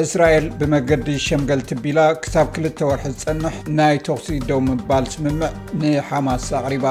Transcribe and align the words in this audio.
እስራኤል 0.00 0.44
ብመገዲ 0.60 1.06
ሸምገል 1.24 1.60
ትቢላ 1.70 2.00
ክሳብ 2.24 2.46
ክልተ 2.54 2.78
ወርሒ 2.88 3.02
ዝጸንሕ 3.14 3.56
ናይ 3.78 3.96
ተኽሲ 4.06 4.28
ደው 4.48 4.60
ምባል 4.68 5.06
ስምምዕ 5.14 5.50
ንሓማስ 5.80 6.46
ኣቕሪባ 6.60 6.86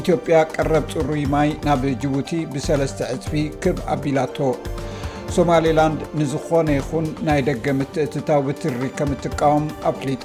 ኢትዮጵያ 0.00 0.36
ቀረብ 0.56 0.84
ፅሩ 0.94 1.08
ይ 1.20 1.24
ማይ 1.34 1.50
ናብ 1.66 1.82
ጅቡቲ 2.02 2.30
ብ3ለስተ 2.54 3.10
ዕፅፊ 3.16 3.32
ክብ 3.64 3.78
ኣቢላ 3.94 4.18
ቶ 4.38 4.54
ሶማሊላንድ 5.38 6.00
ንዝኾነ 6.20 6.68
ይኹን 6.80 7.08
ናይ 7.28 7.42
ደገ 7.48 7.64
ምትእትታ 7.80 8.30
ውትሪ 8.46 8.80
ከም 9.00 9.10
ትቃወም 9.24 9.66
ኣፍሊጣ 9.92 10.24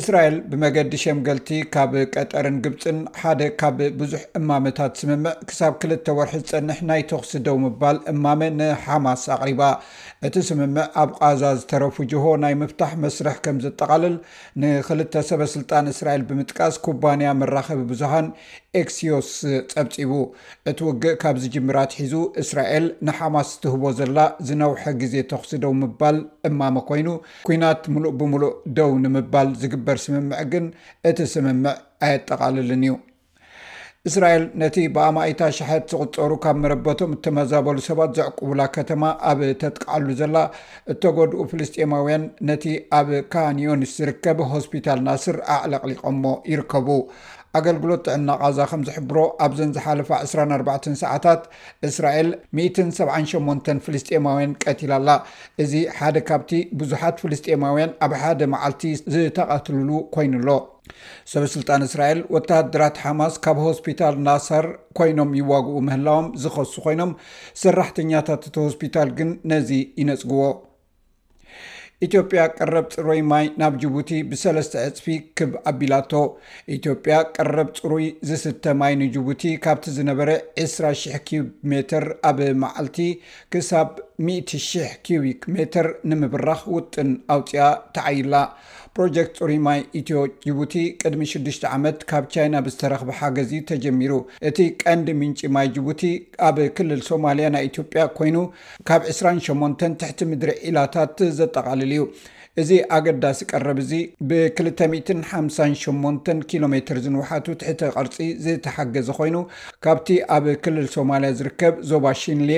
እስራኤል 0.00 0.34
ብመገዲ 0.50 0.92
ሸምገልቲ 1.02 1.48
ካብ 1.74 1.92
ቀጠርን 2.16 2.56
ግብፅን 2.64 2.98
ሓደ 3.20 3.40
ካብ 3.60 3.78
ብዙሕ 4.00 4.22
እማምታት 4.38 4.92
ስምምዕ 5.00 5.32
ክሳብ 5.48 5.72
ክልተ 5.80 6.06
ወርሒ 6.18 6.34
ዝፀንሕ 6.50 6.78
ናይ 6.88 7.02
ተኽሲ 7.10 7.32
ደው 7.46 7.56
ምባል 7.64 7.96
እማመ 8.12 8.40
ንሓማስ 8.58 9.22
ኣቕሪባ 9.36 9.62
እቲ 10.28 10.34
ስምምዕ 10.50 10.86
ኣብ 11.02 11.10
ቃዛ 11.20 11.42
ዝተረፉ 11.58 11.96
ጅሆ 12.12 12.24
ናይ 12.44 12.54
ምፍታሕ 12.62 12.94
መስርሕ 13.04 13.36
ከም 13.46 13.58
ዘጠቓልል 13.64 14.16
ንክልተ 14.62 15.14
ሰበስልጣን 15.30 15.90
እስራኤል 15.94 16.24
ብምጥቃስ 16.30 16.76
ኩባንያ 16.86 17.32
መራኸቢ 17.42 17.80
ብዙሃን 17.92 18.28
ኤክስዮስ 18.80 19.30
ፀብፂቡ 19.74 20.10
እቲ 20.70 20.78
ውግእ 20.88 21.14
ካብዚጅምራት 21.22 21.92
ሒዙ 22.00 22.12
እስራኤል 22.42 22.84
ንሓማስ 23.06 23.48
ትህቦ 23.62 23.84
ዘላ 24.00 24.18
ዝነውሐ 24.48 24.82
ግዜ 25.00 25.14
ተኽሲ 25.32 25.52
ደው 25.64 25.72
ምባል 25.82 26.18
እማመ 26.48 26.76
ኮይኑ 26.90 27.08
ኩናት 27.48 27.82
ሙሉእ 27.94 28.14
ብምሉእ 28.20 28.54
ደው 28.78 28.90
ንምባል 29.04 29.48
ዝግበእ 29.62 29.89
ስምምዕ 30.04 30.40
ግን 30.52 30.64
እቲ 31.10 31.18
ስምምዕ 31.34 31.74
ኣየጠቃልልን 32.06 32.82
እዩ 32.86 32.94
እስራኤል 34.08 34.44
ነቲ 34.60 34.76
ብኣማይታ 34.94 35.40
ሸሐት 35.56 35.82
ዝቕፀሩ 35.92 36.30
ካብ 36.44 36.56
መረበቶም 36.62 37.10
እተመዛበሉ 37.16 37.78
ሰባት 37.86 38.10
ዘዕቁቡላ 38.18 38.60
ከተማ 38.76 39.02
ኣብ 39.30 39.40
ተጥቃዓሉ 39.62 40.06
ዘላ 40.20 40.36
እተጎድኡ 40.92 41.40
ፍልስጢማውያን 41.50 42.24
ነቲ 42.50 42.64
ኣብ 42.98 43.08
ካኒዮኒስ 43.32 43.92
ዝርከብ 43.98 44.38
ሆስፒታል 44.52 45.02
ናስር 45.08 45.38
ኣዕለቕሊቀሞ 45.56 46.24
ይርከቡ 46.52 46.88
ኣገልግሎት 47.58 48.02
ትዕና 48.06 48.30
ቓዛ 48.42 48.58
ከም 48.70 48.82
ዝሕብሮ 48.88 49.18
ኣብ 49.44 49.52
ዘንዝሓለፋ 49.58 50.10
24 50.24 50.88
ሰዓታት 51.02 51.42
እስራኤል 51.88 52.28
178 52.60 53.70
ፍልስጥማውያን 53.86 54.56
ቀቲላኣላ 54.64 55.10
እዚ 55.64 55.72
ሓደ 55.98 56.16
ካብቲ 56.28 56.52
ብዙሓት 56.82 57.16
ፍልስጥማውያን 57.22 57.94
ኣብ 58.06 58.14
ሓደ 58.22 58.40
መዓልቲ 58.54 58.82
ዝተቓትልሉ 59.14 59.90
ኮይኑኣሎ 60.16 60.50
ሰበስልጣን 61.32 61.82
እስራኤል 61.88 62.20
ወተድራት 62.34 62.96
ሓማስ 63.02 63.34
ካብ 63.44 63.58
ሆስፒታል 63.66 64.14
ናሳር 64.28 64.66
ኮይኖም 65.00 65.30
ይዋግኡ 65.40 65.74
ምህላዎም 65.88 66.28
ዝኸሱ 66.44 66.72
ኮይኖም 66.86 67.12
ሰራሕተኛታት 67.64 68.44
እቲ 68.50 68.56
ሆስፒታል 68.68 69.10
ግን 69.20 69.30
ነዚ 69.52 69.70
ይነፅግዎ 70.02 70.42
ኢትዮጵያ 72.06 72.42
ቀረብ 72.58 72.86
ፅሩይ 72.94 73.18
ማይ 73.30 73.46
ናብ 73.60 73.74
ጅቡቲ 73.80 74.10
ብሰስተ 74.28 74.74
ዕፅፊ 74.88 75.06
ክብ 75.38 75.50
ኣቢላቶ 75.70 76.12
ኢትዮጵያ 76.76 77.14
ቀረብ 77.36 77.68
ፅሩይ 77.78 78.06
ዝስተ 78.28 78.64
ማይ 78.80 78.94
ንጅቡቲ 79.00 79.42
ካብቲ 79.64 79.84
ዝነበረ 79.96 80.28
20000 80.64 81.18
ኪሜ 81.28 81.72
ኣብ 82.30 82.38
መዓልቲ 82.62 82.98
ክሳብ 83.54 83.88
1000 84.28 84.88
ኪዊክ 85.06 85.42
ሜር 85.54 85.86
ንምብራኽ 86.10 86.62
ውጥን 86.76 87.10
ኣውፅያ 87.34 87.64
ተዓይላ 87.96 88.34
ፕሮጀክት 88.96 89.34
ፅሩ 89.40 89.50
ማይ 89.66 89.80
ኢትዮ 90.00 90.18
ጅቡቲ 90.44 90.74
ቅድሚ 91.02 91.22
6ሽ 91.32 91.58
ዓመት 91.76 91.98
ካብ 92.10 92.24
ቻይና 92.34 92.56
ብዝተረኽቦ 92.66 93.10
ሓገዝ 93.20 93.52
እ 93.58 93.60
ተጀሚሩ 93.70 94.12
እቲ 94.48 94.58
ቀንዲ 94.82 95.12
ምንጪ 95.20 95.40
ማይ 95.56 95.68
ጅቡቲ 95.76 96.02
ኣብ 96.48 96.58
ክልል 96.78 97.00
ሶማልያ 97.08 97.48
ናይ 97.54 97.64
ኢትዮጵያ 97.70 98.04
ኮይኑ 98.18 98.36
ካብ 98.90 99.04
28 99.12 99.86
ትሕቲ 100.02 100.20
ምድሪ 100.32 100.52
ዒላታት 100.68 101.18
ዘጠቓልል 101.40 101.92
እዩ 101.96 102.04
እዚ 102.60 102.70
ኣገዳሲ 102.96 103.40
ቀረብ 103.50 103.76
እዚ 103.82 103.90
ብ258 104.30 106.30
ኪሎ 106.50 106.62
ሜ 106.72 106.78
ዝንውሓቱ 107.04 107.46
ትሕተ 107.60 107.80
ቅርፂ 107.96 108.14
ዝተሓገዘ 108.44 109.08
ኮይኑ 109.18 109.36
ካብቲ 109.84 110.06
ኣብ 110.36 110.46
ክልል 110.64 110.86
ሶማልያ 110.96 111.30
ዝርከብ 111.40 111.74
ዞባ 111.90 112.04
ሽንል 112.20 112.50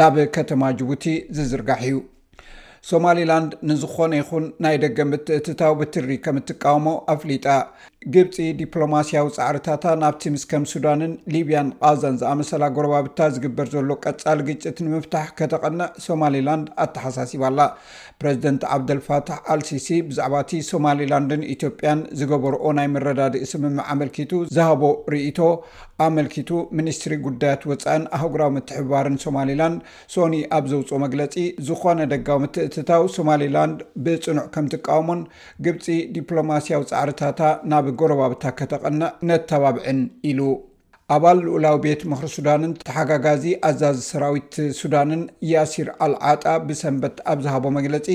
ናብ 0.00 0.16
ከተማ 0.36 0.62
ጅቡቲ 0.80 1.04
ዝዝርጋሕ 1.36 1.80
እዩ 1.88 1.96
ሶማሊላንድ 2.90 3.50
ንዝኾነ 3.68 4.12
ይኹን 4.20 4.44
ናይ 4.64 4.76
ደገ 4.82 4.98
ምትእትታዊ 5.10 5.72
ብትሪ 5.78 6.08
ከም 6.24 6.36
እትቃወሞ 6.40 6.86
ኣፍሊጣ 7.14 7.46
ግብፂ 8.14 8.36
ዲፕሎማስያዊ 8.58 9.24
ፃዕርታታ 9.36 9.84
ናብቲ 10.02 10.24
ምስከም 10.34 10.64
ሱዳንን 10.72 11.12
ሊብያን 11.34 11.68
ቃዛን 11.86 12.16
ዝኣመሰላ 12.20 12.64
ጎረባብታ 12.76 13.18
ዝግበር 13.36 13.66
ዘሎ 13.72 13.88
ቀፃሊ 14.04 14.38
ግጭት 14.48 14.76
ንምፍታሕ 14.86 15.26
ከተቐነዕ 15.38 15.88
ሶማሊላንድ 16.04 16.66
ኣተሓሳሲባኣላ 16.84 17.60
ፕረዚደንት 18.20 18.62
ዓብደልፋታሕ 18.74 19.38
ኣልሲሲ 19.54 19.88
ብዛዕባ 20.10 20.36
እቲ 20.44 20.52
ሶማሊላንድን 20.70 21.42
ኢትዮጵያን 21.54 22.02
ዝገበርኦ 22.20 22.62
ናይ 22.80 22.88
መረዳዲእ 22.94 23.44
ስምምዕ 23.52 23.82
ኣመልኪቱ 23.94 24.32
ዝሃቦ 24.58 24.82
ርኢቶ 25.14 25.40
ኣመልኪቱ 26.06 26.48
ሚኒስትሪ 26.78 27.12
ጉዳያት 27.26 27.62
ወፃእን 27.72 28.06
ኣህጉራዊ 28.18 28.50
ምትሕባርን 28.54 29.18
ሶማሊላንድ 29.26 29.78
ሶኒ 30.14 30.34
ኣብ 30.56 30.64
ዘውፅኦ 30.72 30.96
መግለፂ 31.06 31.34
ዝኮነ 31.66 32.00
ደጋዊ 32.14 32.38
ምትእትታው 32.44 33.04
ሶማሊላንድ 33.18 33.78
ብፅኑዕ 34.06 34.46
ከም 34.56 34.68
ትቃወሞን 34.74 35.20
ግብፂ 35.66 35.86
ዲፕሎማስያዊ 36.16 36.82
ፃዕርታታ 36.94 37.40
ናብ 37.72 37.84
ጎረባብታት 38.00 38.54
ከተቐና 38.60 39.02
ነተባብዕን 39.28 40.00
ኢሉ 40.30 40.40
ኣባል 41.14 41.36
ልኡላዊ 41.46 41.74
ቤት 41.84 42.00
ምክሪ 42.10 42.28
ሱዳንን 42.36 42.70
ተሓጋጋዚ 42.86 43.44
ኣዛዚ 43.68 43.98
ሰራዊት 44.12 44.54
ሱዳንን 44.78 45.20
ያሲር 45.50 45.88
ኣልዓጣ 46.06 46.44
ብሰንበት 46.68 47.18
ኣብ 47.32 47.38
ዝሃቦ 47.44 47.64
መግለጺ 47.78 48.06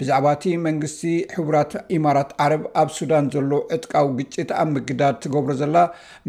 ብዛዕባ 0.00 0.26
እቲ 0.38 0.44
መንግስቲ 0.66 1.02
ሕቡራት 1.36 1.74
ኢማራት 1.98 2.32
ዓረብ 2.44 2.64
ኣብ 2.82 2.88
ሱዳን 2.98 3.28
ዘሎ 3.36 3.52
ዕጥቃዊ 3.76 4.08
ግጭት 4.20 4.50
ኣብ 4.62 4.68
ምግዳድ 4.76 5.16
ትገብሮ 5.24 5.54
ዘላ 5.62 5.76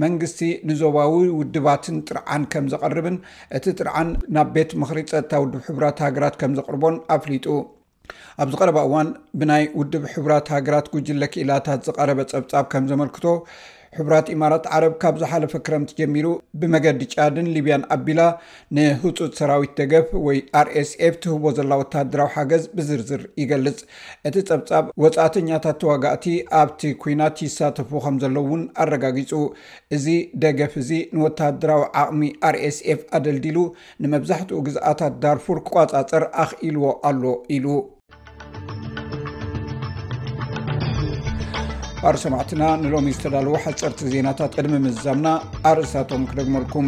መንግስቲ 0.06 0.42
ንዞባዊ 0.72 1.16
ውድባትን 1.42 1.98
ጥርዓን 2.10 2.46
ከም 2.56 2.68
ዘቐርብን 2.74 3.18
እቲ 3.60 3.66
ጥርዓን 3.80 4.12
ናብ 4.38 4.52
ቤት 4.58 4.74
ምክሪ 4.84 5.00
ፀጥታ 5.14 5.34
ውድ 5.46 5.56
ሕቡራት 5.70 6.04
ሃገራት 6.08 6.38
ከም 6.44 6.54
ዘቕርቦን 6.60 6.98
ኣፍሊጡ 7.18 7.48
ኣብዚ 8.44 8.54
ቀረባ 8.62 8.80
እዋን 8.88 9.08
ብናይ 9.40 9.64
ውድብ 9.80 10.04
ሕቡራት 10.16 10.48
ሃገራት 10.56 10.88
ጉጅለ 10.96 11.24
ክኢላታት 11.34 11.82
ዝቀረበ 11.90 12.20
ፀብጻብ 12.34 12.66
ከም 12.74 12.84
ዘመልክቶ 12.92 13.26
ሕቡራት 13.98 14.28
ኢማራት 14.34 14.64
ዓረብ 14.76 14.94
ካብ 15.02 15.16
ዝሓለፈ 15.22 15.52
ክረምቲ 15.66 15.90
ጀሚሩ 16.00 16.28
ብመገዲ 16.60 17.00
ጫድን 17.16 17.48
ሊብያን 17.56 17.84
ኣቢላ 17.96 18.22
ንህፁጥ 18.76 19.18
ሰራዊት 19.40 19.74
ደገፍ 19.80 20.08
ወይ 20.28 20.38
አር 20.60 20.68
ኤስኤፍ 20.82 21.14
ትህቦ 21.24 21.44
ዘላ 21.58 21.76
ወታደራዊ 21.82 22.30
ሓገዝ 22.36 22.64
ብዝርዝር 22.78 23.22
ይገልጽ 23.42 23.78
እቲ 24.30 24.36
ፀብጻብ 24.50 24.88
ወፃእተኛታት 25.04 25.78
ተዋጋእቲ 25.84 26.26
ኣብቲ 26.62 26.82
ኩናት 27.04 27.38
ይሳተፉ 27.48 27.92
ከም 28.06 28.18
ዘለ 28.24 28.38
ውን 28.50 28.64
ኣረጋጊፁ 28.86 29.32
እዚ 29.98 30.08
ደገፍ 30.46 30.74
እዚ 30.84 30.92
ንወታደራዊ 31.18 31.84
ዓቕሚ 32.04 32.24
አር 32.50 32.58
ኤስኤፍ 32.70 33.02
ኣደልዲሉ 33.20 33.60
ንመብዛሕትኡ 34.06 34.60
ግዝኣታት 34.70 35.14
ዳርፉር 35.26 35.60
ክቋፃፀር 35.70 36.26
ኣኽኢልዎ 36.46 36.88
ኣሎ 37.12 37.24
ኢሉ 37.58 37.68
ባር 42.04 42.16
ሰማዕትና 42.24 42.64
ንሎሚ 42.80 43.10
ዝተዳለዎ 43.16 43.54
ሓፀርቲ 43.66 44.00
ዜናታት 44.14 44.56
ቅድሚ 44.56 44.74
ምዛምና 44.86 45.28
ኣርእስታቶም 45.70 46.24
ክደግመልኩም 46.32 46.88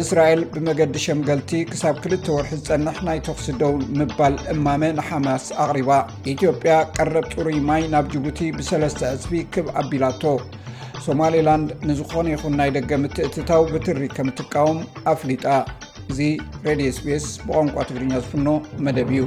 እስራኤል 0.00 0.42
ብመገዲ 0.54 0.94
ሸምገልቲ 1.04 1.50
ክሳብ 1.70 1.96
2ልተ 2.04 2.26
ወርሒ 2.36 2.50
ዝጸንሕ 2.60 2.98
ናይ 3.08 3.20
ተኽስደው 3.26 3.72
ምባል 4.00 4.36
እማመ 4.54 4.82
ንሓማስ 5.00 5.46
ኣቕሪባ 5.66 5.90
ኢትዮጵያ 6.34 6.74
ቀረብ 6.98 7.26
ፅሩይ 7.34 7.58
ማይ 7.70 7.82
ናብ 7.94 8.06
ጅቡቲ 8.14 8.40
ብ3ለስተ 8.58 9.02
ዕፅቢ 9.16 9.34
ክብ 9.56 9.66
ኣቢላቶ 9.82 10.22
ሶማሊላንድ 11.08 11.70
ንዝኾነ 11.90 12.26
ይኹን 12.36 12.56
ናይ 12.60 12.72
ደገ 12.78 12.90
ምትእትታው 13.04 13.64
ብትሪ 13.74 14.02
ከም 14.16 14.30
ትቃወም 14.40 14.80
ኣፍሊጣ 15.14 15.44
እዚ 16.12 16.20
ሬድ 16.68 16.82
ስፔስ 17.00 17.26
ብቋንቋ 17.48 17.76
ትግርኛ 17.90 18.12
ዝፍኖ 18.26 18.48
መደብ 18.86 19.10
እዩ 19.16 19.24